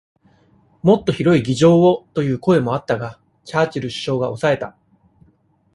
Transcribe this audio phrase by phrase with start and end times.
[0.81, 4.75] もっと広い議場をという声もあったが、チャーチル首相が抑えた。